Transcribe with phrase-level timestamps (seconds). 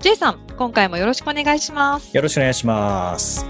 [0.00, 2.16] J さん、今回もよろしくお願いします。
[2.16, 3.44] よろしくお願いします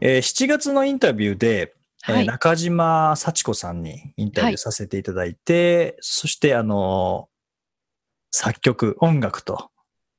[0.00, 1.74] えー7月のインタビューで、
[2.08, 2.26] えーはい。
[2.26, 7.28] 中島幸子さんにインタビューさせていただいて、そしてあの
[8.30, 9.70] 作曲、音楽と、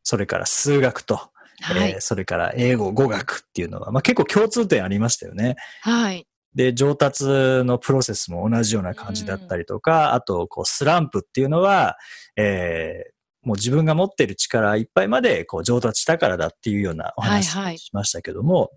[0.04, 2.02] それから数学と、はいえー。
[2.02, 5.55] それから英語、語学っていうのは、まあ、結構共通点ありましたよね。
[5.82, 6.27] はい。
[6.55, 11.98] で、上達のプロセスも同じような感じだったりとか、あと、こう、スランプっていうのは、
[12.35, 13.12] えー
[13.43, 18.70] もう自分が持っている力いっぱいまでこう上達したからだっていうようなお話はいはいをしましたけども、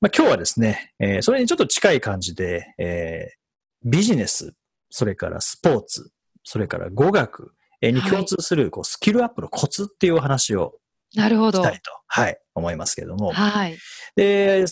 [0.00, 3.38] まあ、今日はですね、えーそれにちょっと近い感じで、えー
[3.84, 4.54] ビジネス、
[4.90, 6.10] それからスポーツ、
[6.44, 10.78] それから語学えーにはい共通するこうスキルアップのコツっていうお話を
[11.14, 11.58] なるほど。
[11.58, 13.76] したいと、はい、思いますけども、はい。
[14.16, 14.64] で、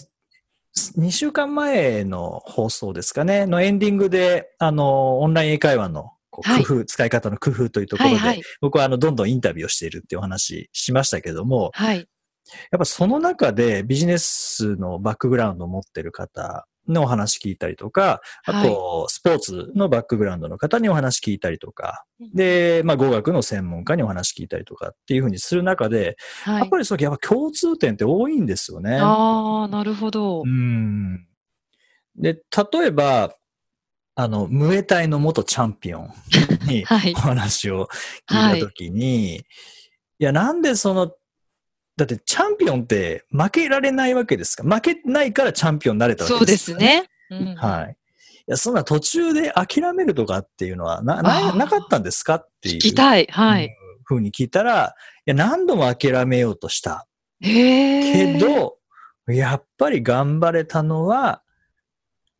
[0.96, 8.42] 2週間前の放送ですかね、のエンディングで、あの、オンライン英会話のこうはい工夫、使い方の工夫というところで、はいはい。
[8.60, 12.06] 僕はあの、どんどんインタビューをしているっていうお話しましたけども、はい。
[12.70, 26.78] やっぱその中でビジネスのバックグラウンドを持っている方のお話聞いたりとか、あと、スポーツのバックグラウンドの方にお話聞いたりとか、で、まあ、語学の専門家にお話聞いたりとかっていうふうにする中で、はいやっぱ。
[26.78, 28.98] りそのやっぱ共通点って多いんですよね。
[29.00, 30.46] ああ、なるほどう。
[30.46, 31.26] ん。
[32.16, 32.34] で、
[32.72, 33.34] 例えば、
[34.14, 36.10] あの、ムエタイの元チャンピオン
[36.66, 37.20] に はいお。
[37.20, 37.88] 話を
[38.30, 39.44] 聞いたときに、い、
[40.18, 41.12] や、なんでその、
[41.96, 47.08] だってチャンピオンって負けられないわけですか負けないからチャンピオンになれたわそうですけですよね。
[47.30, 47.96] うんはい。
[48.48, 52.76] いや、そんな途中で諦めるとかっていうのはな、あな、ーなかったんですかっていう。
[52.76, 53.26] 聞きたい。
[53.30, 53.70] はうんい。
[54.04, 54.94] ふうに聞いたら、
[55.26, 57.08] いや、何度も諦めようとした。
[57.40, 58.38] へえ。
[58.38, 58.76] けど、
[59.26, 61.42] やっぱり頑張れたのは、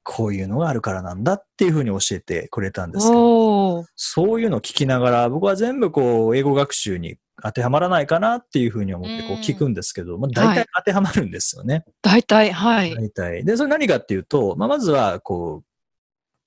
[0.04, 11.84] こういうのがあるからなんだっていうふうに教えてくれたんですけど、そういうのを聞きながら、僕は全部こう、英語学習に当てはまらないかなっていうふうに思ってこううん聞くんですけど、まあ、大体はい当てはまるんですよね。
[12.02, 12.94] 大体、はい。
[12.94, 13.44] 大体。
[13.44, 15.64] で、それ何かっていうと、まあ、まずは、こう、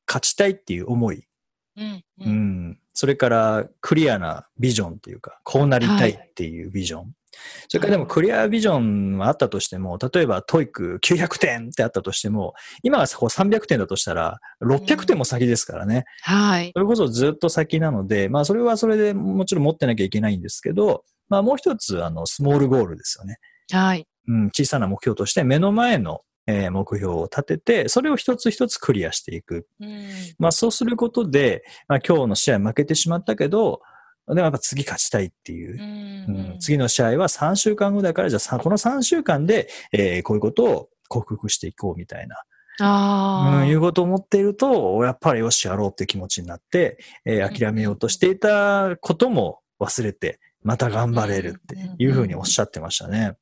[0.08, 1.24] 勝ちたいっていう思い。
[1.78, 2.80] うんううんん。
[2.94, 7.14] それから、クリアなビジョンっていうか、こうなりたいっていうビジョン。
[7.68, 16.06] それからでも、クリアビジョンはあったとしても、例えば、 TOEIC 900点ってあったとしても、今がこう300点だとしたら、600点も先ですからね。
[16.22, 16.72] はい。
[16.74, 23.38] それこそずっと先なので、まあ、それはそれでもちろん持ってなきゃいけないんですけど、まあ、もう一つ、あの、 small goal ですよね。
[23.72, 24.08] はい。
[24.28, 29.68] うん、小さな目標として、目の前の、えー目標を立てて、それを一つ一つクリアしていく。
[29.80, 33.82] うんまあそうすることで、まあ今日の試合負けてしまったけど、
[34.36, 36.32] でもやっぱ次勝ちたいっていうう。
[36.32, 42.36] うんん次の試合は3週間後だから、じゃあさこの3週間で、えーこういうことを克服していこうみたいな、
[42.80, 43.76] うん、いああ。
[43.76, 53.36] うことを思っていると、やっぱりよしやろうっていう気持ちになって、えー諦めようとしていたことも忘れて、また頑張れるっていうふうにおっしゃってましたね。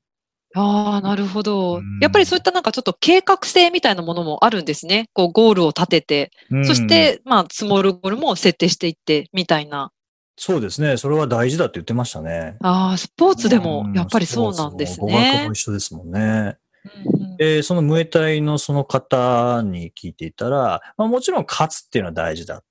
[0.56, 2.00] ああ、なるほどうん。
[2.02, 5.10] やっぱりそういったなんかちょっと計画性みたいなものもあるんですね。
[5.14, 9.92] こう、ゴールを立てて、うんそして、まあ、スモールゴールも設定していって、みたいな。
[10.38, 10.98] そうですね。
[10.98, 12.58] それは大事だって言ってましたね。
[12.62, 15.54] ああ、スポーツでもうんやっぱりそうなんですスポーツも語学ねも。
[15.54, 16.58] 一緒ですもんね。
[17.06, 22.64] うんうんで、そのムエタイのその方に聞いていたら、まあ、もちろん勝つっていうのは大事だ。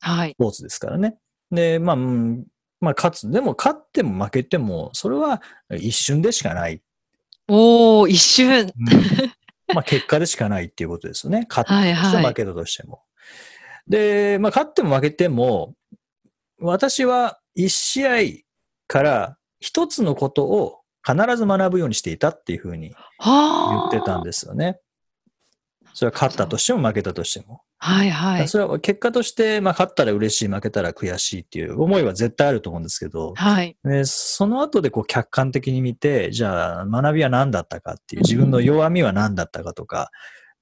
[0.00, 0.36] はいス。
[0.38, 1.16] ポーツですからね。
[1.50, 2.46] で、まあ、うん
[2.80, 3.30] まあ、勝つ。
[3.30, 6.80] でも、勝っても負けても、それは一瞬でしかない。
[7.48, 8.60] おー、一瞬。
[8.60, 8.72] うん
[9.74, 11.46] まあ、結果でしかないっていうことですよね。
[11.48, 13.02] 勝ってはいはいも負けたとしても。
[13.86, 15.74] で、まあ、勝っても負けても、
[16.62, 18.18] 私は一試合
[18.86, 23.88] から一つのことを必ず学ぶようにしていたっていうふうに言はあ。
[23.88, 24.78] ってたんですよね。
[25.94, 27.62] それは勝ったとしても負けたとしても。
[27.78, 28.48] はいはい。
[28.48, 33.76] それは結果として、まあ、勝ったら嬉しい、負けたら悔しいっていう思いは絶対あると思うんですけど、はい。
[33.84, 40.10] でその後でこう客観的に見て、じゃあ学びは何だったかっていう、自分の弱みは何だったかとか、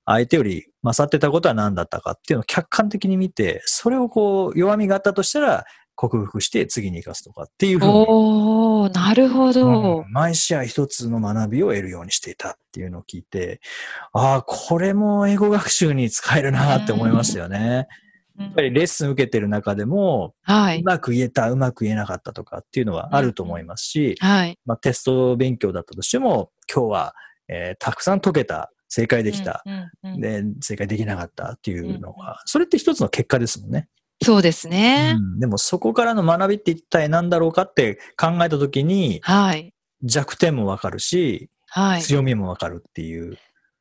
[0.06, 5.64] 相手より勝ってたことは何だったかっていうのを客観的に見て、それをこう弱みがあったとしたら、
[6.00, 9.98] 克服して次に生かすとかっていうふうに、おー、なるほど。
[9.98, 13.60] うん毎試合一つの学びを得るようにしていたっていうのを聞いて、
[14.14, 17.86] ああ、これも英語学習に使えるなって思いましたよね。
[17.88, 18.10] うん
[18.40, 20.80] やっぱりレッスン受けてる中でも、はい。
[20.80, 24.58] うまく言えた、うまく言えなかったとかっていうのはあると思いますし、はい。
[24.64, 27.14] まあ、テスト勉強だったとしても、今日は、
[27.48, 33.88] えーたくさん解けた、正解できた、うんうんうんで、正解できなかったっていうのは、それって一つの結果ですもんね。
[34.22, 35.14] そうですね。
[35.16, 39.72] うんでもそこからの学びって一体何だろうかって考えたときに、はい。
[40.02, 42.02] 弱点もわかるし、はい。
[42.02, 43.38] 強みもわかるっていう。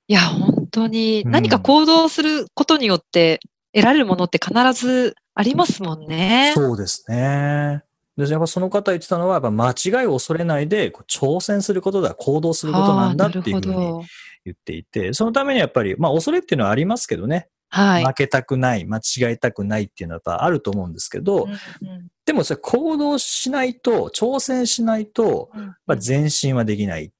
[0.07, 3.39] いや、本当にうん何か行動することによって
[3.73, 6.53] 得られるものって必ずありますもんね。
[6.55, 7.83] そうですね。
[8.17, 14.05] で、やっぱその方言ってたのは、やっぱ間違いを恐れないで、挑戦することだ、行動することなんだっていうふうに。
[14.45, 18.05] 言っていて、そのためにやっぱり、まあ恐れっていうのはありますけどね、はい。
[18.05, 27.11] 負けたくない、間違えたくないっていうのはあると思うんですけど、うんうんでもそれ行動しないと、挑戦しないと、うんまあ、前進はできない。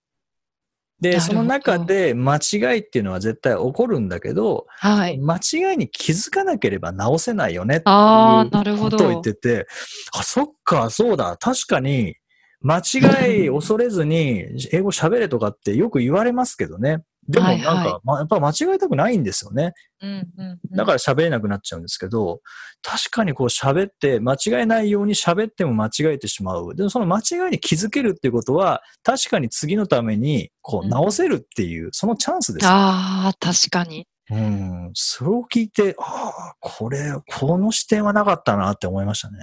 [1.01, 5.17] で、その中で間違いっていうのは絶対起こるんだけど、はい。
[5.17, 8.77] 間違いに気づかなければ直せないよねってああ、いう。
[8.77, 9.65] ことを言ってて、
[10.13, 12.15] あ、そっか、そうだ、確かに、
[12.61, 17.03] 間違い恐れずに英語喋れとかってよく言われますけどね。
[17.29, 19.73] でもなんか、はいはいまあ、やっぱ間違えたくないんですよね。
[20.01, 22.41] うんうんうんだから喋れなくなっちゃうんですけど、
[22.81, 26.75] 確かにこう喋って、間違えないように喋っても間違えてしまう。
[26.75, 32.71] でもその間違いに気づけるっていうことは、確かに次のためにこううん直せるっていう、そのチャンスですよ。
[32.71, 34.07] ああ、確かに。
[34.31, 34.91] うん。
[34.93, 39.37] それを聞いて、ああ、これ、この視点はなかったなって思いましたね。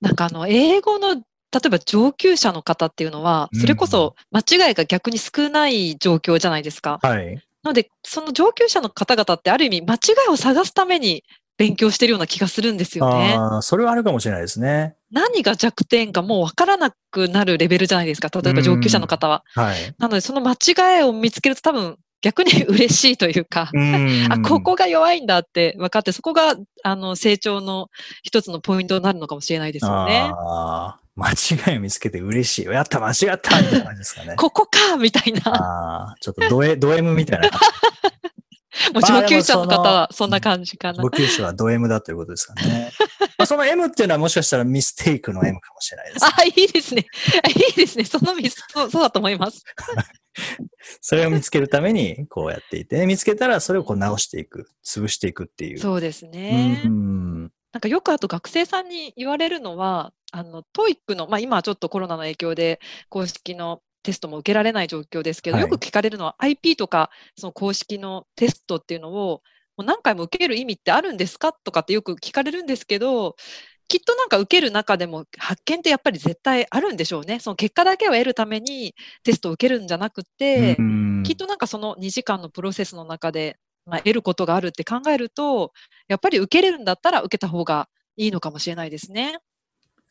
[0.00, 1.22] なんかあの、英語の、
[1.54, 6.98] 例えば上級者の方っていうのは、それこそ間違いが逆に少ない状況じゃないですか。
[7.02, 7.36] はい。
[7.62, 9.98] なので、その上級者の方々ってある意味間違
[10.28, 11.24] いを探すために
[11.56, 13.34] 勉強してるような気がするんですよね。
[13.34, 14.96] ああ、それはあるかもしれないですね。
[15.12, 18.28] 何が弱点かもう分からなくなるレベルじゃないですか。
[18.28, 19.44] 例えば上級者の方は。
[19.54, 19.94] はい。
[19.98, 27.88] なので、その間違いを見つけると多分逆に嬉しいというか、うん あ、ここが弱いんだって分かって、そこがあの成長の
[28.22, 30.30] 一つのポイントになるのかもしれないですよね。
[30.34, 32.66] ああ、間違いを見つけて嬉しい。
[32.66, 34.34] やった、間違ったみたいな感じですかね。
[34.36, 35.42] ここかみたいな。
[35.54, 38.34] ああ、ちょっとド M、 ド M みたいな感じ。
[38.92, 41.02] もう上級者の方はそんな感じかな。
[41.02, 42.90] 上級者はド M だということですかね。
[43.38, 46.26] まあその M っていうのはもしかしたらミステイクの M かもしれないです。
[46.26, 47.06] あ、いいですね。
[47.56, 48.04] いいですね。
[48.04, 49.62] そのミス、そうそうだと思います。
[51.00, 55.78] それを見つけるためにこうやっていて、見つけたらそれをこう直していく、潰していくっていう。
[55.78, 56.82] そうですね。
[56.84, 57.52] うん。
[57.74, 69.42] なんかよくあと学生さんに言われるのは、あの、 TOEIC の、まあ今はちょっとコロナの影響で公式のテストも受けられない状況ですけど、はいよく聞かれるのは IP とかその公式のテストっていうのを
[69.76, 73.34] もう何回も受ける意味ってあるんですかとかってよく聞かれるんですけど、
[73.88, 77.40] きっとなんか受ける中でも発見ってやっぱり絶対あるんでしょうね。
[77.40, 78.94] その結果だけを得るために
[79.24, 83.56] テストを受けるんじゃなくて、うんきっとなんかその2時間のプロセスの中で、
[83.86, 85.72] まあ、得ることがあるって考えると、
[86.08, 89.38] やっぱり受けれるんだったら受けた方がいいのかもしれないですね。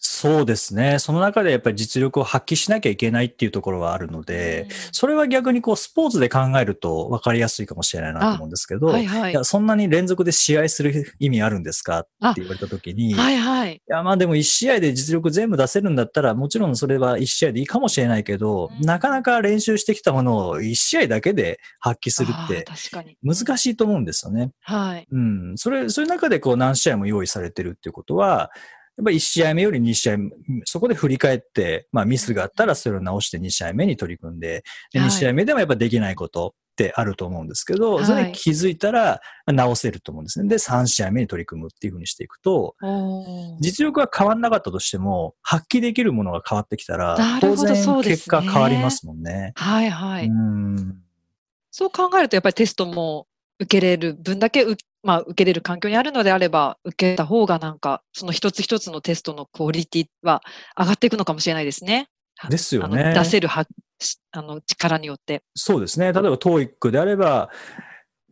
[0.05, 0.99] そうですね。
[0.99, 12.03] その中でやっぱり実力を発揮しなきゃいけないっていうところはあるので、うんそれは逆にこうスポーツで考えると分かりやすいかもしれないなと思うんですけど、はいはいいやそんなに連続で試合する意味あるんですかっ
[12.35, 13.81] て言われたときに、いはいはい。
[13.87, 23.17] やまあでも1試合で実力全部出せるんだったら、もちろんそれは1試合でいいかもしれないけど、うんなかなか練習してきたものを1試合だけで発揮するって確かに。
[23.23, 24.51] 難しいと思うんですよね。
[24.61, 25.07] はい。
[25.09, 25.57] うん。
[25.57, 28.51] それ、そういう中でこう何試合も用意されてるっていうことは、
[28.97, 30.31] やっぱり1試合目より2試合目、
[30.65, 40.47] そこで振り返って、まあミスがあったらそれを直して2試合目に取り組んで、ではい2試合目でもやっぱできないことってあると思うんですけど、はいそれに気づいたらまあ直せると思うんですね。
[40.47, 42.75] で、3試合目に取り組むっていうふうにしていくと、
[43.59, 49.53] 実力が変わんなかったとしても、発揮できるものが変わってきたらな、るほど当然結果変わりますもんね。
[49.55, 50.27] はいはい。
[50.27, 50.99] うん。
[51.71, 53.25] そう考えると、やっぱりテストも
[53.63, 60.41] 受けれる分だけう、まあ、受けれる環境にあるのであれば、受けた方がなんか、その一つ一つのテストのクオリティは
[60.77, 62.07] 上がっていくのかもしれないですね。
[62.35, 63.65] はですよね出せるは
[63.99, 65.43] しあの力によって。
[65.55, 66.13] そうですね。
[66.13, 67.49] 例えば TOEIC であれば、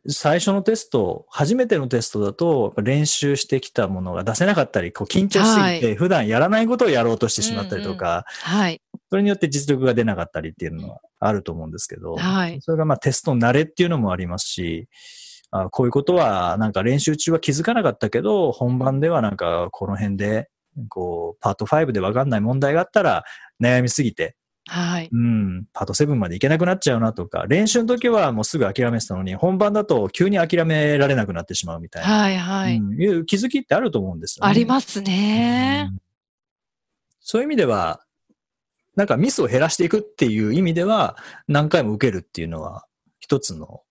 [0.08, 8.82] 最初のテスト、初めてのテストだと、練習してきたものが出せなかったり、こう緊張しすぎて、普段やらないことをやろうとしてしまったりとか、はい。
[9.12, 14.88] それによって実力が出なかったりっていうのはあると思うんですけど、はいそれがまあテストの慣れっていうのもありますし、
[15.52, 20.50] あこういうことはなんか練習中は気づかなかったけど、本番ではなんかこの辺で、
[20.90, 23.24] こう、パート5でわかんない問題があったら
[23.62, 24.36] 悩みすぎて、
[24.68, 25.10] はい。
[25.12, 32.38] うん、パート7までいけなくなっちゃうなとか、練習の時はもうすぐ諦めてたのに、本番だと急に諦められなくなってしまうみたいな、はい。
[32.38, 32.78] はい。
[32.78, 34.50] うんいう気づきってあると思うんですよね。
[34.50, 35.90] ありますね。
[35.92, 36.02] うん
[37.24, 38.02] そういう意味では、
[38.96, 41.16] なんかミスを減らしていくっていう意味では、
[41.48, 42.86] 何回も受けるっていうのは、
[43.20, 43.84] 一つの、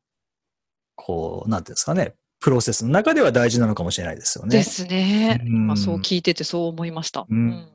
[1.00, 4.56] こう、なんていうんですかね、プロセスの中では大事なのかもしれないですよね。
[4.56, 5.42] ですね。
[5.44, 7.26] うんまあ、そう聞いててそう思いました。
[7.28, 7.68] うん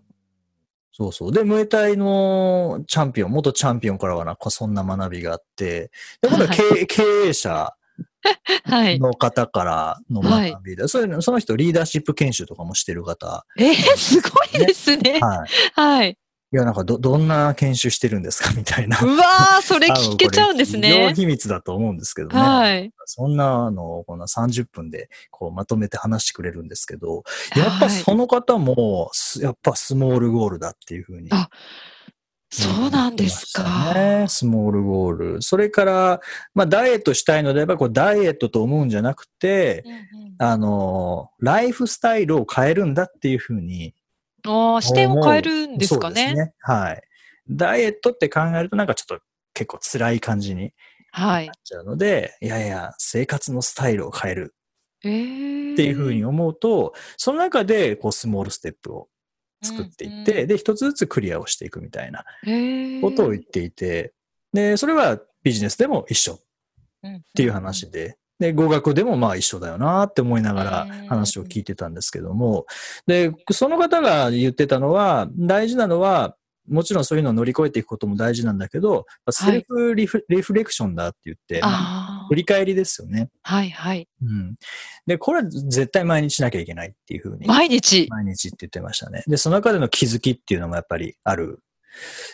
[0.97, 1.31] そうそう。
[1.33, 5.91] で、ムエタイのチャンピオン、元チャンピオンからはなんかそんな学びがあって、
[6.21, 7.73] で、今度は経, 経営者
[8.63, 8.97] はい。
[8.97, 13.45] の方からの学びで、そういその人リーダーシップ研修とかもしてる方。
[13.57, 15.19] えー、すごいですね。
[15.19, 15.49] はい。
[15.73, 16.17] はい。
[16.55, 18.51] いや、なんかど、どんな研修してるんですか？
[18.55, 18.97] みたいな。
[19.01, 21.15] うわー、それ聞けちゃうんです多分これ企。
[21.23, 22.39] 秘密だと思うんですけどね。
[22.39, 22.93] はい。
[23.03, 27.23] そんなのをこんな30分でこうまとめて話してくれるんですけど、
[27.57, 31.27] やっぱその方も、すやっぱスモールゴールだっていうふうに。
[31.33, 31.49] あ
[32.49, 33.93] そうなんですか。
[33.93, 34.27] ね。
[34.29, 35.41] スモールゴール。
[35.41, 36.21] それから、
[36.53, 43.93] まあ、ダイエットしたいのであれば、こう、ダイエットと思うんじゃなくて、うんうんあの、ライフスタイルを変えるんだっていうふうに。
[44.45, 46.33] ああ、視点を変えるんですかね。
[46.33, 46.53] ね。
[46.59, 47.01] はい。
[47.49, 49.19] ダイエットって考えると、なんかちょっと
[49.53, 50.73] 結構辛い感じに
[51.11, 51.55] はいなっ。
[51.63, 54.55] ちゃうので、いやいや、生活のスタイルを変える
[55.03, 59.07] えー、っていうふうに思うと、その中で、こう、スモールステップを
[59.61, 64.13] 作っていって、うんで、一つずつクリアをしていくみたいなえーことを言っていて、
[64.53, 66.37] で、それはビジネスでも一緒っ
[67.07, 72.65] っていう話で、で、語学でもまあ一緒だよなって思いながらうん話を聞いてたんですけども、
[73.07, 76.35] で、その方が言ってたのは、大事なのは、
[76.67, 81.61] もちろんそういうのを乗り越えていくことも大事なんだけど、セルフリフ,、レクションだって言って、
[82.29, 83.29] 振り返りですよね。
[83.43, 84.07] はいはい。
[84.23, 84.55] うん。
[85.05, 87.45] で、これは絶対毎日しなきゃいけないっていうふうに。
[87.45, 88.07] 毎日。
[88.09, 89.23] 毎日って言ってましたね。
[89.27, 91.59] で、その中での気づきっていうのもやっぱりある。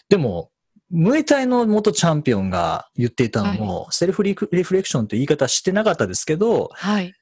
[0.07, 0.50] でも、
[0.91, 7.13] ムエタイの元チャンピオンが言っていたのも、セルフリフレクションという言い方はしてなかったですけど、はい。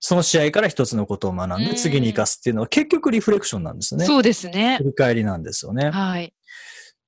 [0.00, 4.04] その試合から一つのことを学んうんで次に生かすっていうのは結局リフレクションなんですよね。
[4.06, 4.84] そうですね振。
[4.84, 5.90] り返りなんですよね。
[5.90, 6.34] はい。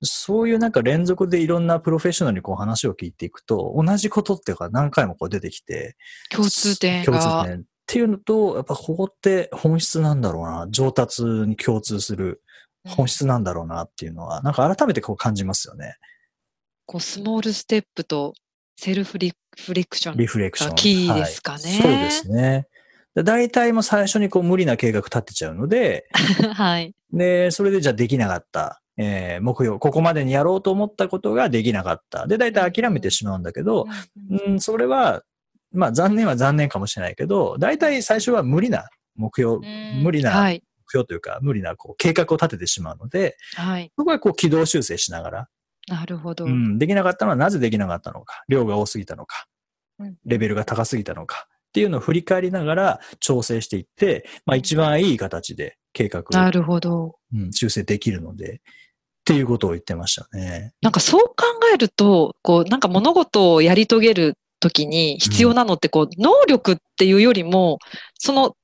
[0.01, 5.95] そういうなんか連続でいろんなプロフェッショナルにこう話を聞いていくと、同じことっていうか何回もこう出てきて、
[6.31, 7.45] 共通点共通が。
[7.45, 12.41] 点っていうのと、やっぱここって本質なんだろうな、上達に共通する
[12.87, 15.95] 本質なんだろうなっていうのは、なんか改めてこう感じますよね。
[16.85, 18.33] こうスモールステップと
[18.77, 20.69] セルフリフレクションリフレクション。
[20.69, 22.67] がキーですかねはいそうですね。
[23.15, 26.07] で大体もう最初にこう無理な計画立てちゃうので、
[26.53, 26.93] はい。
[27.11, 28.81] で、それでじゃあできなかった。
[28.99, 32.25] えー目標、ここまでにやろうと思ったことができなかった。
[32.25, 33.85] で、大体諦めてしまうんだけど、
[34.47, 35.21] うん、それは、
[35.71, 39.59] まあ残念は残念かもしれないけど、大体最初は無理な目標、
[40.01, 40.63] 無理なはい。
[40.63, 43.91] 目標というか、無理なこう計画を立ててしまうので、はい。
[43.97, 45.47] そこはこう軌道修正しながら、
[45.87, 46.45] なるほど。
[46.45, 49.45] うん、できなかったのはなぜできなかったのか、量が多すぎたのか、
[49.99, 57.15] うんレベルが高すぎたのかっていうのを振り返りながら調整していって、まあ一番いい形で計画を、なるほど。
[57.33, 58.59] うん、修正できるので、っ
[59.25, 60.73] ていうことを言ってましたね。
[60.81, 61.35] なんかそう考
[61.73, 67.79] えると、こう、なんか物事をやり遂げるときに必要なのって、こう、能力っていうよりも、
[68.17, 68.55] その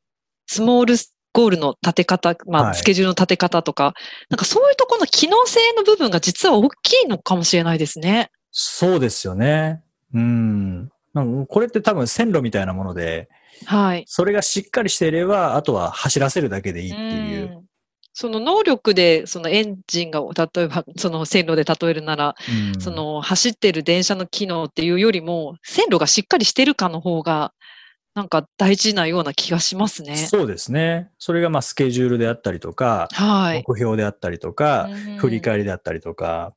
[0.48, 0.96] スモール
[1.34, 3.94] ゴールの立て方、まあ、はいスケジュールの立て方とか、
[4.30, 8.32] なんかそういうところの機能性の部分が実は大きいのかもしれないですね。
[8.52, 9.82] そうですよね。
[10.14, 10.90] うん。
[11.14, 13.30] なんかこれって多分線路みたいなもので、
[13.66, 14.04] はい。
[14.08, 17.58] それがしっかりしていれば、あとは走らせるだけでいいっていう。
[17.58, 17.64] うん
[18.16, 22.36] その能力で、そのエンジンが、例えば、その線路で例えるなら、
[22.76, 27.54] うんその走ってる電車の機能っていうよりも、線路がしっかりしてるかの方が、
[28.16, 30.16] なんか大事なような気がしますね。
[30.16, 31.10] そうですね。
[31.18, 33.64] それがまあスケジュールであったりとか、はい。
[33.68, 36.56] 目標であったりとか、うん振り返りであったりとか、っ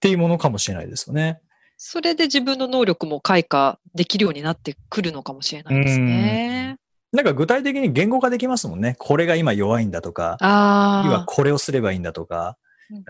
[0.00, 1.40] ていうものかもしれないですよね。
[1.76, 6.76] それで自分の能力も開花できるようになってくるのかもしれないですね。
[7.12, 8.94] なんか具体的に言語化できますもんね。
[8.98, 12.56] これが今弱いんだとか、次はあこれをすればいいんだとか、あ。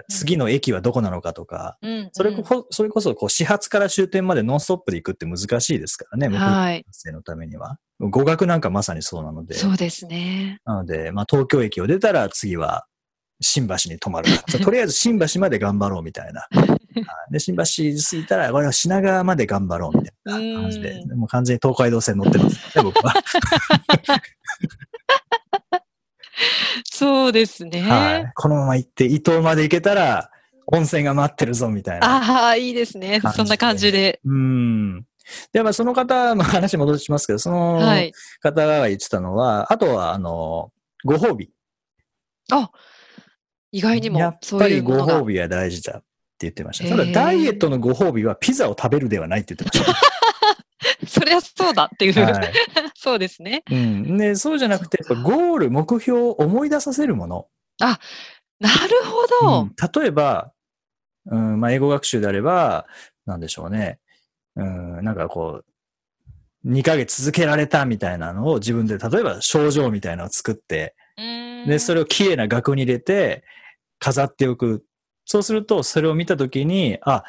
[0.09, 6.85] 次の駅はどこなのかとか、うん、それこそ、それこそこう始発から終点までノンストップで行くって難しいですからね、はい。
[6.85, 7.78] 達成のためには。
[7.99, 9.54] 語学なんかまさにそうなので。
[9.54, 10.61] そうですね。
[10.64, 12.87] なので、まあ東京駅を出たら次は
[13.40, 14.28] 新橋に止まる。
[14.62, 16.47] とりあえず新橋まで頑張ろうみたいな。
[16.56, 16.76] はい
[17.30, 23.12] で、新橋着いたら、これは品川まで頑張ろうみたいな感じで、うもう完全に東海道線乗ってますね、僕は。
[26.90, 27.81] そうですね。
[27.83, 28.33] はい。
[28.35, 30.31] このまま行って、伊東まで行けたら、
[30.66, 32.16] 温泉が待ってるぞみたいな。
[32.16, 34.21] ああ、いいですねそんな感じで。
[34.25, 35.07] うん。
[35.52, 38.12] で、まあその方、まあ話戻しますけど、そのはい。
[38.40, 40.73] 方が言ってたのは、あとは、あの、
[41.05, 41.50] ご褒美。
[42.50, 42.71] あ、
[43.73, 44.81] 意外にやっもそうぱり。
[44.81, 46.07] ご褒美は大事だって
[46.40, 46.88] 言ってました。
[46.88, 49.97] ただ、ダイエットのご褒美はピザを食べるではないって言ってまし
[51.07, 52.14] そりゃそうだっていう。
[52.14, 52.23] た。
[52.23, 52.52] はい。
[53.07, 53.63] そうですね。
[53.71, 54.19] うん。
[54.19, 57.47] で、そうじゃなくて、やっぱゴール、目標を思い出させるもの。
[58.59, 59.05] なる
[59.41, 59.61] ほど。
[59.63, 60.53] うん例えば、
[61.27, 62.87] うん、まあ、英語学習であれば、
[63.25, 64.01] なんでしょうね。
[64.57, 65.63] うん、なんかこ
[66.65, 70.97] う、2ヶ月続けられたみたいなのを自分で、例えば症状みたいなのを作って、
[71.69, 73.45] で、それれを綺麗な額に入れて
[74.01, 74.85] 飾っておく。
[75.27, 77.23] そうすると、それを見たときに、あ、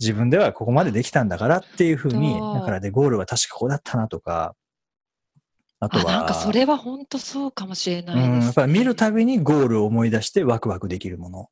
[0.00, 4.54] 自分ではここまでできたんだからっていうふうに、だからで、ゴールは確かここだったなとか、
[5.82, 8.44] あとあ、は、なんかそれは本当そうかもしれないです、うん、ね。
[8.44, 11.48] やっぱり見るたびにゴールを思い出してワクワクできるもの。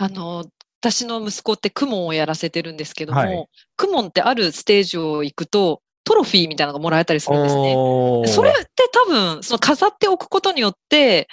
[0.00, 0.44] あの、
[0.80, 7.72] 私の息子ってクモンをやらせてるんですけども、はいクモンってあるステージを行くと、トロフィーみたいなのがもらえたりするんですね。
[8.26, 11.28] それって多分、その飾っておくことによって、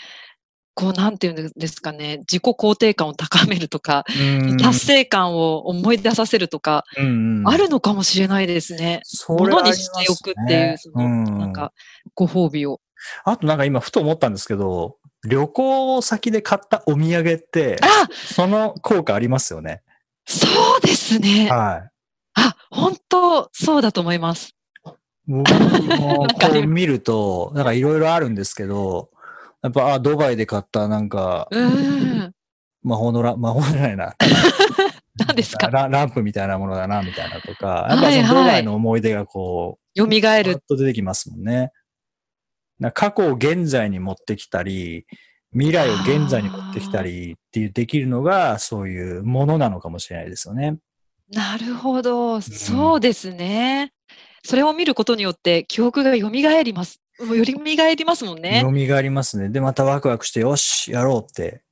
[0.78, 9.02] こう、なんていうんですかね、自己肯定感を高めるとか、うん達成感を思い出させるとか、うんうんあるのかもしれないですね。
[9.04, 11.74] そものにれありますしておくっていう、ねその、うんなんか、
[12.14, 12.80] ご褒美を。
[13.24, 19.82] あとなんか今ふと思ったんですけど、旅行先で買ったお土産って、あその効果ありますよね。
[20.28, 21.50] そうですね。
[21.50, 21.90] はい。
[22.36, 24.56] あ、本当そうだと思います。
[25.26, 29.10] 僕もこう見ると、なんかいろいろあるんですけど、
[29.68, 32.34] やっぱ、あ、ドバイで買ったなんか、ん。
[32.84, 34.16] 魔法のラ、魔法じゃないな。
[35.28, 35.68] 何ですか？
[35.70, 40.62] ラランプみたいなものだな、みたいなとか、やっぱはいはいそのドバイの思い出がこう、蘇パッる。
[40.68, 41.72] と出てきますもんね。
[42.80, 45.06] な過去を現在に持ってきたり、
[45.54, 50.78] 未来を現在に持ってきたりっていうできるのが、そういうものなのかもしれないですよね。
[51.32, 52.40] なるほど。
[52.42, 53.92] そうですね。
[54.46, 56.30] それを見ることによって記憶が蘇
[56.64, 57.02] ります。
[57.20, 58.60] もうより蘇りますもんね。
[58.60, 59.50] 読みがありますね。
[59.50, 61.64] で、またワクワクして、よし、やろうって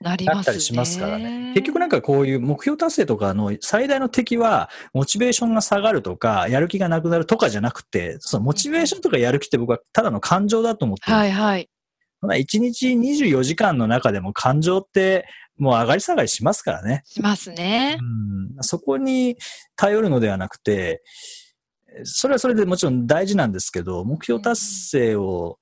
[0.00, 0.36] なりますね。
[0.36, 1.52] なったりしますからね。
[1.54, 11.16] 結局なんかこういう目標達成とかの最大の敵は、モチベーションが下がるとか、やる気がなくなるとかじゃなくて、そのモチベーションとかやる気って僕はただの感情だと思ってる。
[11.16, 11.68] はいはい。
[12.20, 17.02] そんな1日24時間の中でも感情ってもう上がり下がりしますからね。
[17.04, 17.98] しますね。
[18.56, 19.36] うん、そこに
[19.76, 21.02] 頼るのではなくて、
[22.04, 25.58] それはそれでもちろん大事なんですけど、目標達成を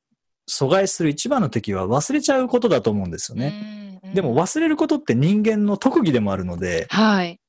[0.48, 3.80] 阻害する一番の敵は忘れちゃうことだと思うんですよね。
[3.80, 7.40] うんでも忘れることって人間の特技でもあるので、はい。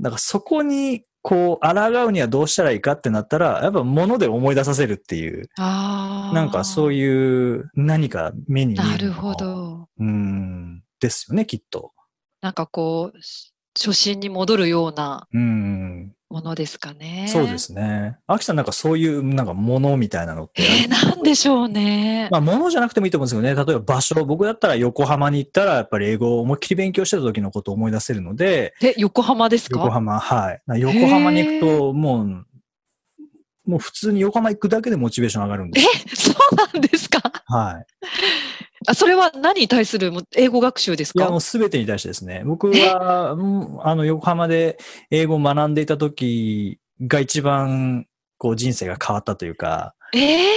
[0.00, 6.34] だからそこにこう抗うにはどうしたらいいかってなったら、やっぱ物で思い出させるっていう、ああ。
[6.34, 9.88] なんかそういいう何か目に見えるなるほど。
[9.98, 11.92] うん、ですよね、きっと。
[12.40, 17.26] なんかこう、し初心に戻るようなうん、ものですかね。
[17.28, 17.56] そうで。
[17.56, 18.18] すね。
[18.26, 20.62] アキさんなんかそういうなんか物みたいなのって。
[20.62, 22.28] えー、なんでしょうね。
[22.30, 23.64] まあ物じゃなくてもいいと思うんですけどね。
[23.66, 29.78] 例えば場所、僕だったら横浜に行ったらやっぱり英語を思いっきり勉強してた時のことを思い出せるので、え、横浜ですか？
[29.78, 30.80] 横浜、はい。
[30.80, 32.26] 横浜に行くともう、
[33.66, 36.30] もう普通に横浜行くだけでモチベーション上がるんでえす。
[36.30, 37.22] そうなんですか？
[37.46, 37.86] はい。
[38.88, 42.42] あそれは何に対するも英語学習ですいや、かもうすべてに対してですね。
[42.46, 44.78] 僕は、う んあの、横浜で
[45.10, 48.06] 英語を学んでいた時が一番、
[48.38, 50.48] こう、人生が変わったというか、ええ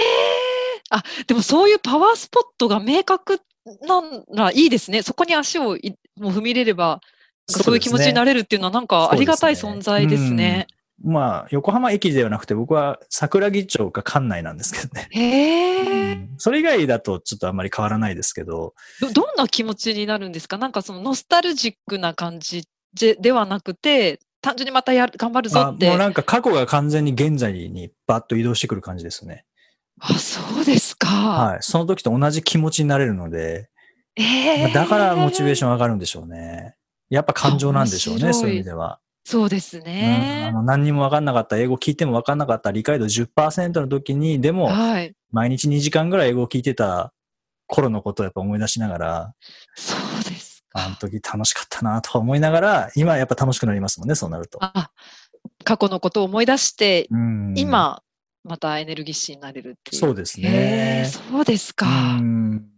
[0.88, 3.40] あ、でもそういうパワースポットが明確
[3.82, 5.02] なんらいいですね。
[5.02, 7.00] そこに足をいもう踏み入れれば、
[7.46, 10.68] そういう気持ちになれれるっていうのはなんかありがたい存在ですね。
[11.04, 15.08] まあ、横浜駅ではなくて、僕は桜木町か館内なんですけどね。
[15.10, 20.58] へえ、それ以外だとちょっとあんまり変わらないですけど、どどんな気持ちになるんですか？
[20.58, 25.88] なんかそのノスタルジックな感じでではなくて、単純にまたやる頑張るぞあって。
[25.88, 29.44] もうなんか過去が完全に現在にバッと移動してくる感じですね。
[30.00, 31.06] あ、そうですか。
[31.08, 31.58] はい。
[31.62, 33.68] その時と同じ気持ちになれるので、
[34.14, 36.76] ええだからモチベーション上がるんでしょうね。
[37.10, 38.98] やっぱ感情なんでしょうね、そういう意味では。
[39.24, 40.50] そうですうん、あね。
[40.52, 45.14] の何にも分かんなかった、英語聞いても分かんなかった、理解度10%の時に、でも、はい。
[45.30, 47.12] 毎日2時間ぐらい英語を聞いてた
[47.66, 49.34] 頃のことをやっぱ思い出しながら、
[49.74, 50.84] そうですか。
[50.84, 54.58] あの時楽しかったなとか思いながら、今やっぱ楽しくなりますもんね、そうなると。
[54.60, 54.90] あ、
[55.64, 58.02] 過去のことを思い出して、うん、今、
[58.44, 60.00] またエネルギッシュになれるっていう。
[60.00, 61.08] そうですへねえ。
[61.08, 61.86] そうですか。
[61.86, 62.71] うん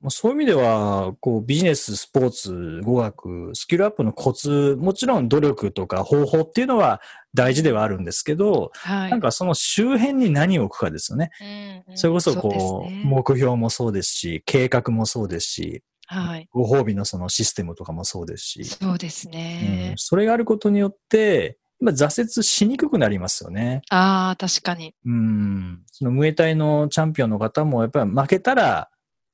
[0.00, 7.02] まあそういう意味では、こう、ビジネス、スポーツ、語学、スキルアップのコツ、もちろん努力とか方法っていうのは
[7.34, 9.10] 大事ではあるんですけど、はい。
[9.10, 11.30] なんかその周辺に何を置くかですよね。
[11.40, 16.48] うんうんそれこそこう、ですね目標もそうですし、計画もそうですし、はい。
[16.50, 19.94] ご褒美のそのシステムとかもそうですし、そうですうんね。
[19.96, 23.82] それがあることによって、まあ、挫折しにくくなりますよね。
[23.90, 24.94] ああ、確かに。
[25.06, 25.82] うん。
[25.86, 28.90] そのムエタイのチャンピオンの方も、やっぱり負けたら、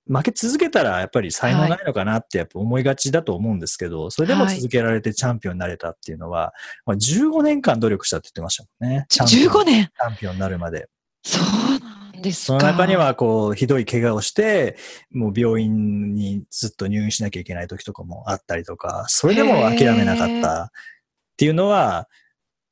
[0.08, 6.52] 負け続けたら、やっぱり才能ないのかなってやっぱ思いがちだと思うんですけど、それでもはい続けられてチャンピオンになれたっていうのは、
[6.84, 9.06] まあ、15年間努力したって言ってましたもんね。
[9.08, 9.84] チャンピオン15年。
[9.84, 10.88] チャンピオンになるまで。
[11.24, 12.64] そうなんですそか。
[12.64, 14.76] の中には、こう、ひどい怪我をして、
[15.10, 20.70] もう病院にずっと入院しなきゃいけない時とかもあったりとか、それでも諦めなかったっ
[21.36, 22.08] ていうのは、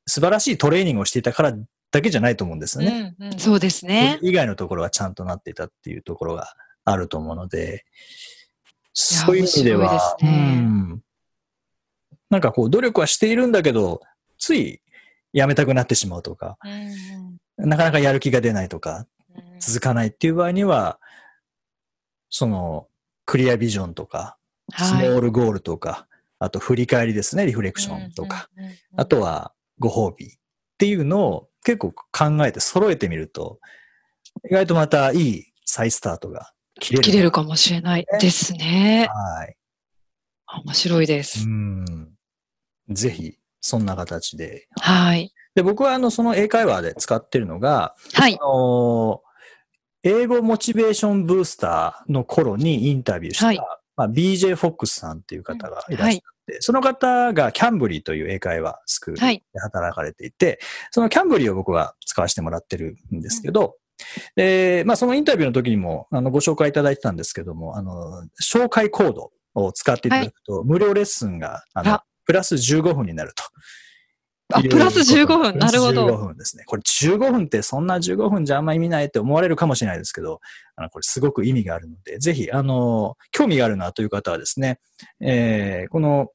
[0.07, 1.53] 素晴らしいトレーニングをしていたから
[1.91, 3.15] だけじゃないと思うんですよね。
[3.19, 4.19] うんうんそうですね。
[4.21, 6.53] 以外のところはちゃんとなっていたっていうところが
[6.85, 7.83] あると思うので、
[8.93, 11.01] そういう意味では、ん。
[12.29, 14.01] なんかこう努力はしているんだけど、
[14.37, 14.81] つい
[15.33, 19.59] やめたくなってしまうとか、うんなかなかやる気が出ないとか、うん。
[19.59, 20.99] 続かないっていう場合には、
[22.29, 22.87] その
[23.25, 24.37] クリアビジョンとか、
[24.77, 28.49] スモはいールゴールとか、あと振り返りですね、リフレクションとか、、
[28.97, 30.29] あとはご褒美っ
[30.77, 33.59] ていうのを結構考えて揃えてみると、
[34.49, 37.03] 意外とまたいい再スタートが切れる。
[37.03, 39.07] 切れるかもしれないですね。
[39.11, 39.55] はい。
[40.65, 41.51] 面白いですう。
[41.51, 42.09] ん。
[42.89, 44.67] ぜひ、そんな形で。
[44.79, 45.33] はい。
[45.55, 48.45] で、僕はあの、その英会話で使ってるのが、はいあ。
[48.45, 49.21] の
[50.03, 53.57] 英語モチベーションブースターの頃にインタビューした、はい
[53.97, 60.59] まあ、BJ フォックスさんっていう方がいらっしゃって、その方がキャンブリーという英会話スクールはいで働かれていて、
[60.91, 63.77] そのキャンブリーを僕は使わせてもらってるんですけど、
[64.35, 73.43] で、まあ、そのインタビューの時にもあのご紹介いただいてたんですけども、あの、紹介コードを使っていただくと、無料レッスンがあのあプラス15分になると。
[74.53, 75.57] あ、プラス15分。
[75.57, 76.17] なるほプラス15ど。
[76.17, 76.63] 分ですね。
[76.65, 80.39] これ15分ってそんな15分じゃあんま意味ないって思われるかもしれないですけど、
[80.75, 84.79] あのこれすごく意味があるので、ぜひ、あの、興味があるなという方はですね、
[85.19, 86.29] えーこの、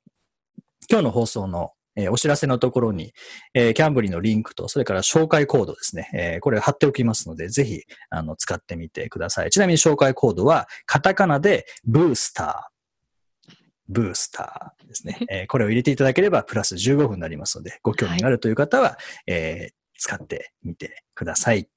[0.91, 3.13] 今日の放送の、えーお知らせのところに、
[3.55, 9.51] えーキャンブリーのリンクと、それから紹介コードですね、えーこれ貼っておきますので、ぜひ、あの、使ってみてください。
[9.51, 13.55] ちなみに紹介コードは、カタカナで、ブースター。
[13.89, 15.19] ブースターですね。
[15.29, 15.43] え？
[15.43, 21.69] ーこれを入れていただければ、プラス15分になりますので、ご興味があるという方は、えー使ってみてください。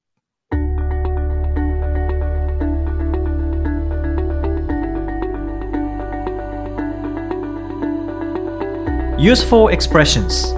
[9.24, 10.54] Useful expressions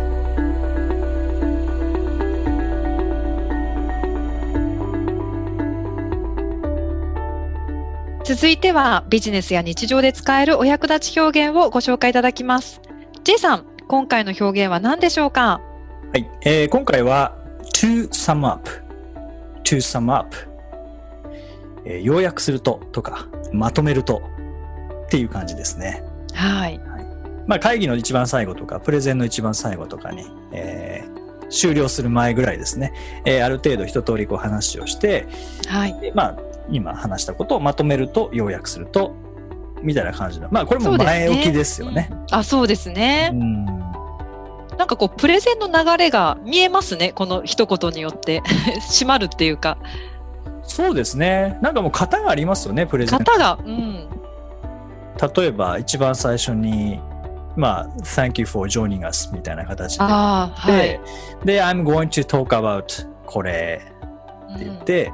[8.24, 12.82] 続いてはビジネスや日常で使えるお役立ち表現をご紹介いただきます。
[13.24, 15.62] J さん、今回の表現は何でしょうか？
[16.12, 16.28] はい。
[16.42, 17.38] えー今回は
[17.76, 18.68] to sum up,
[19.64, 20.36] to sum up、
[21.86, 24.24] えー要約するととか、まとめると
[25.06, 26.04] っていう感じですね。
[26.34, 26.82] はい。
[27.48, 32.92] まあ会議の一番最後とか、プレゼンの一番最後とかに、えー終了する前ぐらいですね、
[33.24, 35.28] えーある程度一通りこう話をして、
[35.68, 36.00] はい。
[36.00, 36.38] でまあ
[36.70, 39.14] 今話したことをまとめると、要約すると、
[39.84, 40.48] みたいな感じの。
[40.52, 42.10] まあこれも前置きですよね。
[42.32, 43.36] あ、そうですねう。
[43.36, 43.66] ん
[44.78, 47.14] なんかこう、プレゼンの流れが見えますね。
[47.14, 48.42] この一言によって。
[48.92, 49.78] 締まるっていうか、
[50.64, 51.58] そうですね。
[51.62, 53.20] なんかもう型がありますよね、プレゼン。
[53.20, 54.10] 型が、うん。
[55.36, 57.00] 例えば一番最初に、
[57.56, 60.04] まあ、Thank you for joining us みたいな形で。
[60.04, 60.72] はい。
[60.72, 61.00] で、
[61.46, 63.82] で、I'm going to talk about これ
[64.56, 65.12] って言って、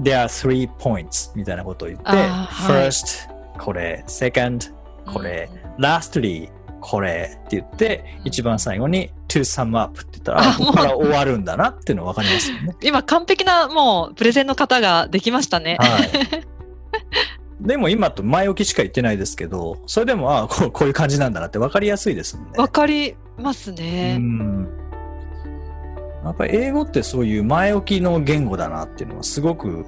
[0.00, 4.70] There are three points みたいなことを言って、First これ、Second
[5.06, 12.76] うんこれ、Lastly これって言って、一番最後に To sum up って言ったら、ここから終わるんだなっていうの分かりますよね。
[12.82, 15.76] 今、完璧なもう、プレゼンの型ができましたね。
[15.80, 16.10] はい。
[17.60, 22.58] でも今と前置きしか言ってないですけど、それでも、ああ、こうこういう感じなんだなって分かりやすいですもんね。
[22.58, 24.18] わかりますうね。
[24.18, 24.68] ん。
[26.24, 29.86] やっぱり英語ってそういう前置きの言語だなっていうのはすごく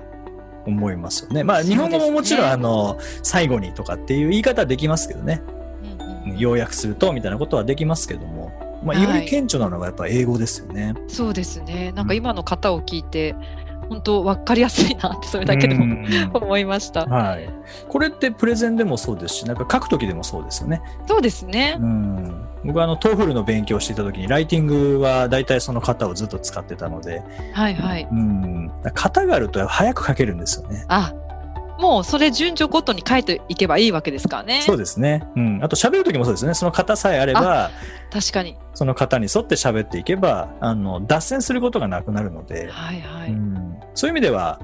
[0.67, 1.45] 思いますよね。
[1.45, 5.43] まあ日本語ももちろんねあの、最後にとかっていう言い方はできますけどね。
[5.83, 8.53] うんうん要約するとみたいなことはできますけども、
[8.85, 10.95] まあはいより顕著なのがやっぱ英語ですよね。
[11.09, 11.91] そうですね。
[11.93, 13.35] なんか今の型を聞いて、
[13.89, 17.07] 本当わかりやすいなって、それだけでもうん思いました。
[17.07, 17.49] はい。
[17.89, 20.83] これってプレゼンでもそうですし、なんか書くときでもそうですよね。
[21.07, 21.85] そうですねう。
[21.85, 22.49] ん。
[22.65, 27.23] 僕はあの、 TOEFL の勉強をしていたときに、ライティングは大体その型をずっと使ってたので、
[27.53, 28.09] はいはい。
[28.11, 28.71] うん。
[28.95, 30.85] 型があると早く書けるんですよね。
[30.89, 31.13] あ、
[31.79, 34.63] もうそれ順序ごとに書いていけばいいわけですからね。
[34.63, 35.27] そうですね。
[35.37, 35.61] うん。
[35.63, 36.55] あと喋るときもそうですね。
[36.55, 37.71] その型さえあれば、
[38.11, 38.57] 確かに。
[38.75, 43.31] その型に沿って喋っていけば、あの、脱線することがなくなるので、はいはい。
[43.31, 44.61] うん、そういう意味では、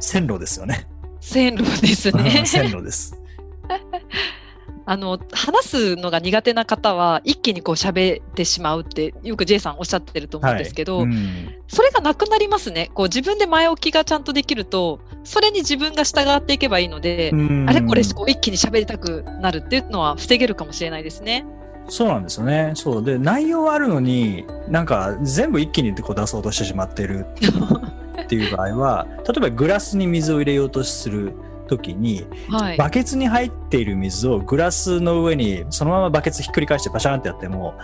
[0.00, 0.86] 線路ですよね。
[1.20, 2.46] 線路ですねうん。
[2.46, 3.14] 線路です。
[4.86, 12.90] あの、話すのが苦手な方は、一気にこう喋ってしまうって、よく J さんおっしゃってると思うんですけど、はいうんそれがなくなりますね。
[12.94, 21.44] こう自分で前置きがちゃんとできると、それに自分が従っていけばいいので、うんあれこれこう一気に喋りたくなるっていうのは防げるかもしれないですね。
[21.88, 22.72] そうなんですよね。
[22.74, 23.04] そう。
[23.04, 27.26] で、内容はあるのに、なんか全部一気にこう出そうとしてしまってる
[28.22, 31.34] っていう場合は、 例えばグラスに水を入れようとする
[31.66, 32.76] ときに、はい。
[32.76, 37.74] バケツに入っている水をグラスの上にそのままバケツひっくり返してバシャンってやっても、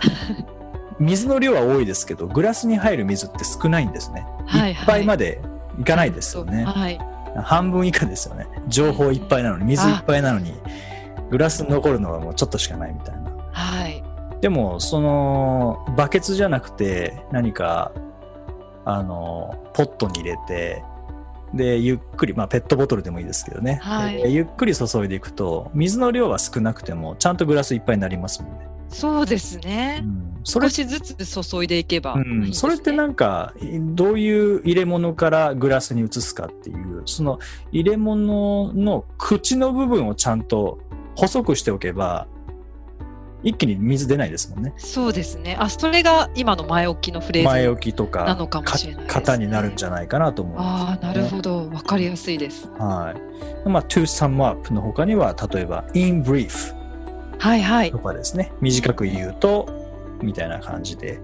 [0.99, 4.25] 水の量は多いですけど、グラスに入る水って少ないんですね。
[4.45, 5.41] はいいっぱいまで
[5.79, 6.63] いかないですよね。
[6.65, 6.99] はい。
[7.43, 8.47] 半分以下ですよね。
[8.67, 10.53] 情報いっぱいなのに、水いっぱいなのに、
[11.29, 13.31] グラスに残るのはもうちょっとしかないみたいな。
[13.51, 14.03] はい。
[14.41, 17.91] でも、その、バケツじゃなくて、何か、
[18.85, 20.83] あの、ポットに入れて、
[21.53, 23.79] で、ゆっくり、まあ、ペットボトルでもいいですけどね。
[23.81, 28.71] はいでゆっくり注いでいくと、水の量は少なくても、ちゃんとグラスいっぱいになりますもんね。
[28.89, 30.05] そうですねう。
[30.05, 33.53] ん、それ少しずつ注いでいけばうん、それってなんか、
[33.95, 37.39] どういう入れ物からグラスに移すかっていう、その
[37.71, 40.79] 入れ物の口の部分をちゃんと
[41.15, 42.27] 細くしておけば、
[43.43, 44.73] 一気に水出ないですもんね。
[44.77, 45.57] そうですね。
[45.59, 47.49] あ、それが今の前置きのフレーズ。
[47.49, 51.69] 前置きとかなのかもしれないね型になるんじゃないかなと思うね、ああ、なるほど。
[51.69, 52.67] わかりやすいです。
[52.77, 53.15] は
[53.65, 53.69] い。
[53.69, 56.75] まあ、to sum up の他には、例えば in brief
[57.39, 57.97] はいはいと。
[57.97, 58.51] かですね。
[58.61, 59.67] 短く言うと、
[60.21, 61.19] みたいな感じで。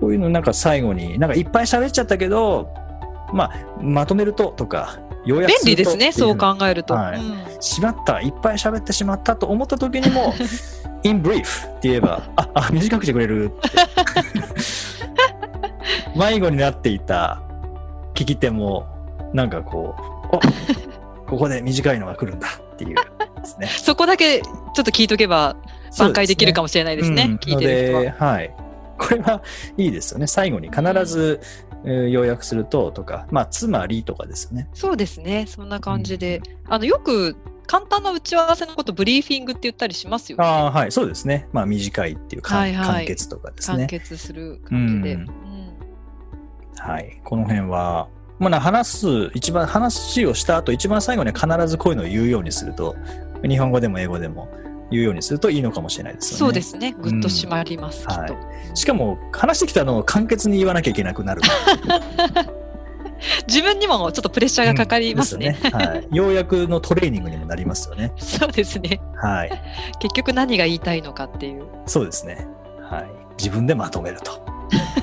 [0.00, 2.72] こういうのなんか最後に、なんかいっぱい喋っちゃったけど、
[3.32, 6.12] まあ、まとめるととか、要約便すると利ですね。
[6.12, 6.94] そう考えると。
[6.94, 10.34] はいうんしまった、いっぱい喋ってしまったと思った時にも、
[11.04, 13.70] in brief って言えば、あ、あ、短くしてくれるって。
[16.18, 17.42] 迷子になっていた
[18.14, 18.86] 聞き手も、
[19.32, 19.94] なんかこ
[20.32, 20.40] う、お
[21.30, 22.96] ここで短いのが来るんだっていう
[23.42, 23.66] ですね。
[23.82, 25.56] そこだけちょっと聞いとけば
[25.98, 27.38] 挽回できるかももしれないですね。
[27.40, 28.30] 聞いてる人は。
[28.32, 28.54] はい。
[28.98, 29.42] これは
[29.76, 30.26] いいですよね。
[30.26, 31.40] 最後に必ず、
[31.84, 34.68] えー要約するととか、まあ、つまりとかですね。
[34.72, 35.46] そうですね。
[35.48, 36.40] そんな感じで。
[36.68, 40.44] あの、よく簡単な打ち合わせのことブリーフィングって言ったりしますよね。
[40.44, 41.48] ああ、はい、そうですね。
[41.52, 43.86] まあ、短いっていうか、はいはい簡潔とかです完ね。
[43.86, 45.14] 結する感じで。
[45.14, 45.52] うんうん
[46.82, 47.20] はい。
[47.22, 48.08] この辺は、
[48.40, 52.96] まあな、話す、一番、話をした後、一番最後には必ずこういうのを言うようにすると、
[53.48, 54.48] 日本語でも英語でも
[54.90, 56.38] 言うようにするといいのかもしれないですよね。
[56.38, 56.92] そうですね。
[57.00, 58.36] ぐっと締まります、うんきっと。
[58.74, 61.42] しかも、話してきたのを簡潔に言わなきゃいけなくなる。
[63.46, 65.52] 自分にもちょっとプレッシャーがかかりますね。
[65.52, 65.86] ですよね。
[65.86, 66.08] はい。
[66.12, 68.12] 要約のトレーニングにもなりますよね。
[68.16, 69.00] そうですね。
[69.16, 69.50] はい。
[69.98, 71.64] 結局何が言いたいのかっていう。
[71.86, 72.46] そうですね。
[72.88, 73.06] はい。
[73.38, 74.42] 自分でまとめると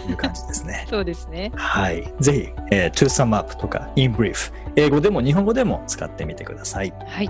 [0.09, 0.85] いう感じですね。
[0.89, 1.51] そうですね。
[1.55, 2.13] はい。
[2.19, 6.93] ぜひ、えー to sum up とか in brief、英語でも日本語でも使ってみてください。
[7.07, 7.29] はい。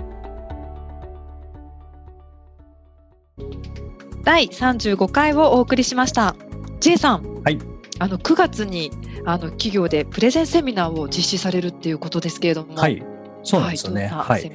[4.24, 6.36] 第35回をお送りしました。
[6.80, 7.42] J さん。
[7.42, 7.58] はい。
[8.00, 8.90] あの9月に
[9.26, 12.74] あの企業でプレゼンセミナーを実施されるっていうことですけれども。。
[12.74, 13.02] はいい。
[13.42, 14.08] そうなんですよね。
[14.08, 14.50] はい。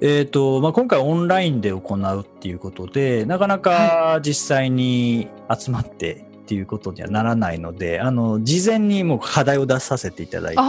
[0.00, 5.28] えっ、と、まあ、今回オンラインで行うっていうことで、なかなか実際に
[5.58, 10.60] 集まってっていうことにはならないので、あの、事前にもう課題を出させていただいて。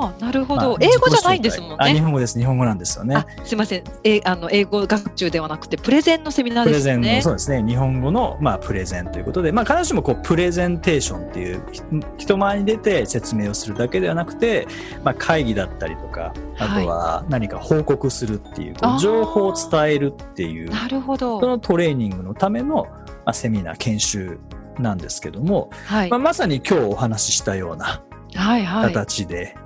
[0.00, 2.00] ああ、なるほど、まあ英語じゃないんですもんあ、日ね。
[2.00, 2.38] 本語です。
[2.38, 3.84] 日本語なんですよねあ。、すみません。
[4.04, 7.22] え、あの英語学習ではなくてプレゼンのセミナープレゼンの。
[7.22, 7.62] そうですね。
[7.62, 11.82] 日本語の、まあ、プレゼンということで、まあ、必ずしもこう、プレゼンテーションっていう、ひ
[12.18, 14.66] 人前に出て説明をするだけではなくて、
[15.04, 21.40] まあ、会議だったりとか、あとは何か報告するっていう、こあーう情報を伝えるっていう、なるほど。
[21.40, 22.86] そのトレーニングのための、
[23.24, 24.38] まあ、セミナー、研修
[24.78, 28.02] なんですけども、はい、まあ、まさに今日お話ししたような
[28.34, 28.92] はいはい。
[28.92, 29.56] 形で、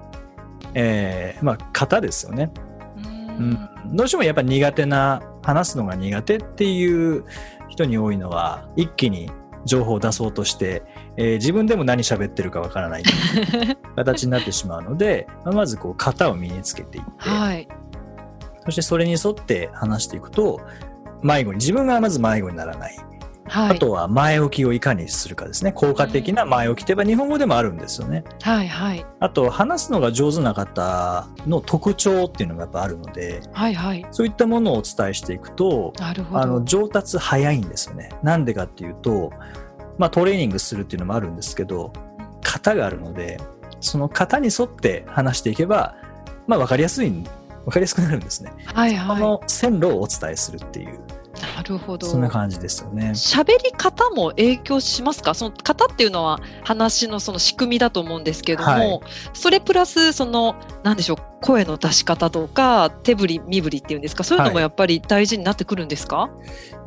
[0.74, 2.50] えーまあ、型ですよね。
[3.38, 7.24] ううんん、どうしてもやっぱ苦手な話すのが苦手っていう
[7.68, 9.30] 人に多いのは一気に
[9.64, 10.82] 情報を出そうとして、
[11.16, 13.02] えー自分でも何喋ってるかわからない
[13.96, 17.68] 形になってしまうのでまあまずこう型を身につけていって、はい。
[18.64, 20.60] そしてそれに沿って話していくと
[21.22, 22.96] 迷子に自分がまず迷子にならない、
[23.46, 23.70] はい。
[23.72, 29.06] あとは前置きをいかにするかですね効果的な前置きといえば日本語でもあるんですよねはいはい。
[29.20, 34.06] あと話すのが上手な方の特徴っていうのがやっぱあるのではいはい。
[34.10, 36.40] そういったものをお伝えしていくとなるほど。
[36.40, 38.10] あの上達早いんですよね。
[38.22, 39.32] なんでかっていうと、
[39.98, 41.92] まあ、トレーニングするっていうのもあるんですけど
[42.42, 43.40] 型があるので
[43.80, 45.96] その型に沿って話していけば、
[46.46, 48.52] まあ、分かりやすい分かりやすくなるんですね。
[48.66, 49.20] はいはい。
[49.20, 51.00] この線路をお伝えするっていう
[51.56, 52.06] なるほど。
[52.06, 53.10] そんな感じですよね。
[53.10, 55.34] 喋り方も影響しますか？
[55.34, 59.00] その型っていうのは話のその仕組みだと思うんですけども、はい
[59.32, 64.24] それプラスそのなんでしょう声の出し方とか手振り身振りっていうんですか？
[64.24, 66.30] そういうのもはいやっぱり大事になってくるんですか、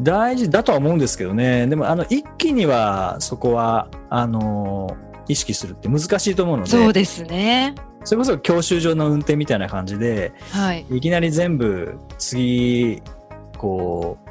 [0.01, 4.95] 大事だとは思うんですけどねでもあの一気にはそこはあの
[5.27, 7.75] 意識するって難しいと思うのでそうですね。
[8.03, 10.85] それこそ教習所の運転みたいな感じではい。
[10.89, 13.01] いきなり全部次
[13.57, 14.26] こう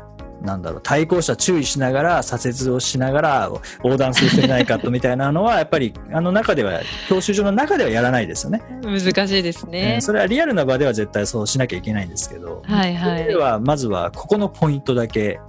[0.47, 3.51] なんだろう対向車注意しながら左折をしながら
[3.85, 8.63] 横断する人いないかとみたいなのは やっぱりあの中では教習所の中ではやらないですよね。
[8.83, 10.01] 難しいですえねー。
[10.01, 15.41] それはリアルな場では絶対そうしなきゃいけないんですけど、はいはいではまずはここのポイントだけ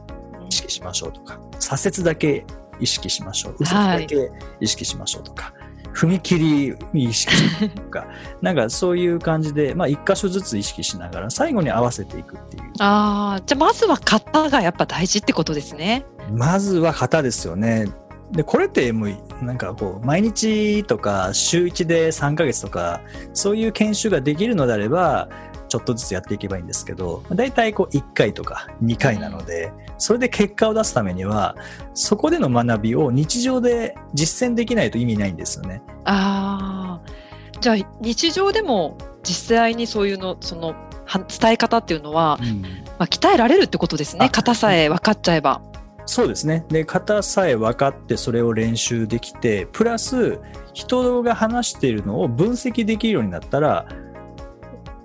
[0.50, 2.46] 意識しましょうとか左折だけ
[2.80, 3.56] 意識しましょう。
[3.60, 5.54] 嘘だけ意識しましょうとか、
[5.98, 7.34] 踏切意識
[7.70, 8.06] とか、
[8.44, 12.64] なんかそういう感じで、まあ一箇所ずつ意識しながら最後に合わせていくっていう。
[12.80, 16.06] ああ、じゃあまずは型がやっぱ大事ってことですね。
[16.32, 17.88] まずは型ですよね。
[18.32, 23.02] で、これってもう、なんかこう、毎日とか、週1で3ヶ月とか、
[23.34, 25.30] そういう研修ができるのであれば、
[25.68, 31.56] ちょっとずつやっていけばいいんですけど、だいたいこう1回とか2回なので、それで結果を出すためには、
[31.94, 35.82] そこでの学びを日常で実践できないと意味ないんですよね。
[36.06, 40.76] ああ、じゃあ日常でも実際にそういうの、その、
[41.06, 44.26] は伝え方っていうのは、うんまあ、鍛えられるってことですね。
[44.26, 45.62] あ型さえ分かっちゃえば。
[46.06, 46.66] そうですね。
[46.70, 50.40] で、型さえ分かってそれを練習できて、プラス
[50.74, 53.86] 人が話しているのを分析できるようになったら、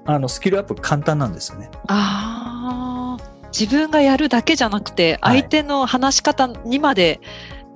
[0.04, 1.70] あの、スキルアップ簡単なんですよね。
[1.88, 3.24] ああ、
[3.56, 7.20] 自分がやるだけじゃなくて、はい相手の話し方にまで、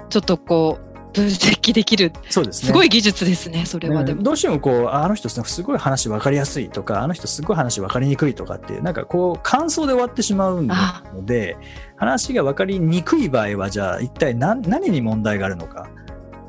[0.09, 0.87] ちょっとこう、
[1.17, 2.13] 分析できる。
[2.29, 2.67] そうですね。
[2.67, 4.19] すごい技術ですね、それはでも。
[4.19, 11.57] うんどうしてもこう、ああの人すごい話分かりやすいとか、あの人すごい話分かりにくいとかっていう、なんかこう、感想で終わってしまうのあで、
[11.97, 15.89] 話が分かりにくい場合は、じゃあ一体何何に問題があるのか。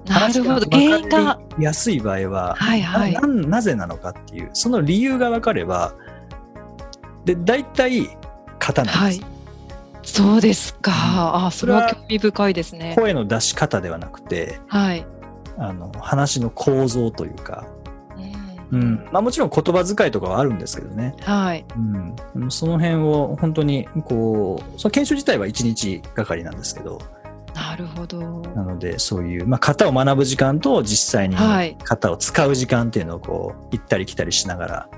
[0.07, 0.65] なるほど。
[0.69, 0.97] 原因が。
[0.97, 3.13] 話分かりやすい場合は、はいはい。
[3.13, 5.93] ななぜなのかっていう、その理由が分かれば、
[7.25, 8.09] で、大体、
[8.59, 8.97] 型なんです。
[8.97, 9.37] はい。
[10.03, 10.91] そうですか。
[11.45, 12.95] あ、それはそれは興味深いですね。
[12.97, 15.05] 声の出し方ではなくて、はい。
[15.57, 17.65] あの、話の構造というか、
[18.71, 19.07] うんうん。
[19.11, 21.15] まあもちろん言葉遣いとかはあるんですけどね。
[21.21, 21.65] はい。
[22.35, 22.51] うん。
[22.51, 27.01] その辺を本当に、こう、その研修自体は1日がかりなんですけど、
[27.57, 28.19] なるほど。
[28.55, 34.89] なので、そういう、まあ、型を学ぶ時間と実際にはい型を使う時間っていうのをこう、行ったり来たりしながら、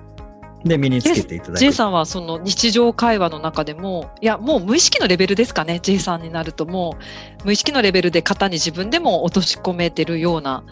[0.65, 1.57] で、身につけていただく。
[1.59, 6.97] J さんはその日常会話の中でも、いや、もう無意識のレベルですかね、J さんになるとも
[7.41, 10.63] う、無意識のレベルで型に自分でも落とし込めてるような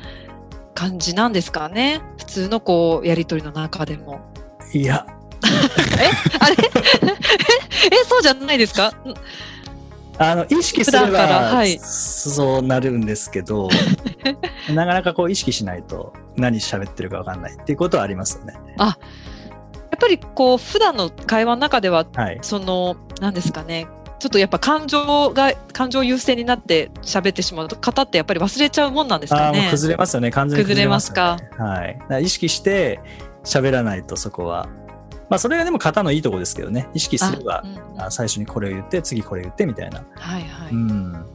[0.74, 2.02] 感じなんですかね。
[2.18, 4.20] 普通のこう、やりとりの中でも。
[4.74, 5.06] いや、
[6.42, 6.56] あれ？
[7.90, 8.92] え、そうじゃないですか？
[10.20, 13.70] あの、意識すれば、はいそうなるんですけど、
[14.74, 18.54] なかなかこう意識しないと何喋ってるかわかんないっていうことはありますよね。
[18.78, 18.90] や
[19.96, 22.40] っぱりこう、普段の会話の中では、はい。
[22.42, 23.88] その、何ですかね。
[24.20, 29.68] ちょっとやっぱ感情が、感情優先になって喋ってしまうと、方ってやっぱり忘れちゃうもんなんですかね。
[29.72, 30.32] 崩れますよね。
[30.32, 31.16] 完全に崩れます、ね。
[31.16, 32.24] 崩れはい。
[32.24, 33.00] 意識して
[33.44, 34.68] 喋らないとそこは。
[35.30, 36.90] まあ、それがでも型のいいとこですけどね。
[36.94, 37.64] 意識すれば
[37.98, 40.04] あ、うん最初にこれを言って、次これ言ってみたいな。
[40.16, 40.72] はいはい。
[40.72, 41.26] うん。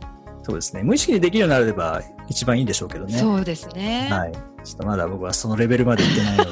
[0.42, 0.82] そうですね。
[0.82, 3.18] 無意識にできるようになれば一番いいんでしょうけどね。
[3.18, 4.08] そうですね。
[4.10, 4.32] はい。
[4.64, 6.50] ちょっとまだ僕はそのレベルまで行ってないので、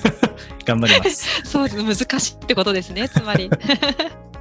[0.64, 1.42] 頑張ります。
[1.44, 2.04] そうです。
[2.06, 3.50] 難しいってことですね、つまり。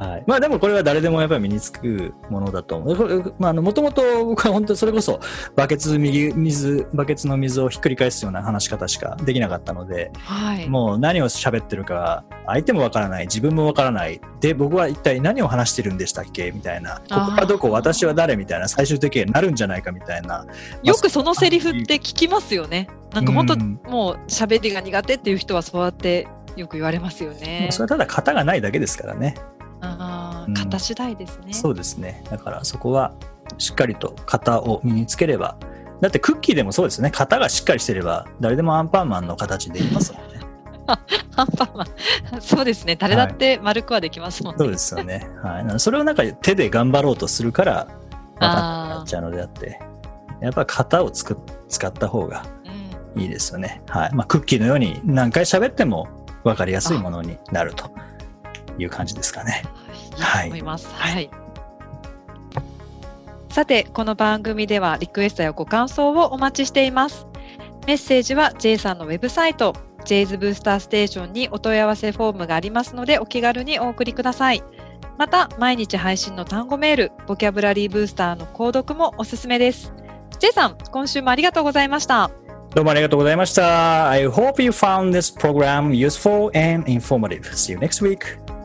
[0.00, 0.24] はい。
[0.26, 2.96] まあでもこれは誰でもやっぱり身につくものだと思う。
[2.96, 5.20] これまああの、もともと僕は本当にそれこそ、
[5.54, 10.68] バケツ右、水、バケツの水をひっくり返すような話し方しかできなかったので、はい。
[10.70, 14.22] もう何を喋ってるか、相手もわからない、自分もわからない。
[14.40, 16.50] で、僕は一体何を話してるんでしたっけ？
[16.50, 16.96] みたいな。
[16.96, 17.70] ここはどこ？
[17.70, 18.36] 私は誰？
[18.36, 20.46] みたいな、最終的にはなるんじゃないかみたいな。
[20.82, 22.88] よくそのセリフって聞きますよね。
[23.12, 27.72] なんか本当、うんもう喋りが苦手っていう人はそうやってよく言われますよもねう。
[27.72, 29.34] それはただ型がないだけですからね。
[29.80, 31.52] ああ、うん型次第ですね。
[31.52, 32.24] そうですね。
[32.30, 33.12] だからそこは
[33.58, 35.56] しっかりと型を身につければ。
[36.00, 37.10] だってクッキーでもそうですね。
[37.14, 40.40] 型がしっかりしてれば、誰でもアンパンマンの形できますもんね。
[41.36, 42.40] アンパンマン。
[42.40, 42.96] そうですね。
[42.96, 44.58] 誰だって丸くはできますもんね。
[44.58, 45.28] そうですよね。
[45.42, 45.80] はい。
[45.80, 47.86] それをなんか手で頑張ろうとするから、
[48.34, 49.78] 分かんなくなっちゃうのであって、
[50.40, 51.36] やっぱ型をつく
[51.68, 52.44] 使った方が
[53.14, 53.82] うんいいですよね。
[53.88, 54.14] はい。
[54.14, 56.08] まあ、クッキーのように何回喋っても
[56.44, 57.90] 分かりやすいものになると
[58.80, 59.62] いう感じですかね。
[60.16, 60.88] いいと思います。
[60.94, 61.30] はい。
[63.50, 67.26] さて、この番組ではリクエストやご感想をお待ちしています。
[67.86, 74.62] メッセージは J さんのウェブサイト、J's ブースターステーションにお問い合わせフォームがありますので、お気軽にお送りください。
[75.18, 79.92] また、毎日配信の単語メール、ボキャブラリーブースターの購読もおすすめです。
[80.38, 82.30] J さん、今週もありがとうございました。
[82.74, 84.08] どうもありがとうございました。
[84.10, 87.42] I hope you found this program useful and informative.
[87.52, 88.59] See you next week.